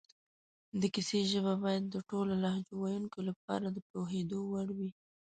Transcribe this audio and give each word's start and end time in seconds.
د 0.81 0.83
کیسې 0.93 1.19
ژبه 1.31 1.53
باید 1.63 1.83
د 1.89 1.95
ټولو 2.09 2.33
لهجو 2.43 2.75
ویونکو 2.83 3.19
لپاره 3.29 3.65
د 3.71 3.77
پوهېدو 3.89 4.39
وړ 4.51 4.67
وي 4.77 4.89